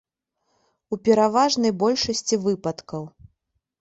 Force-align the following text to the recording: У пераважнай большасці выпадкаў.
У 0.95 0.99
пераважнай 1.09 1.71
большасці 1.85 2.35
выпадкаў. 2.47 3.03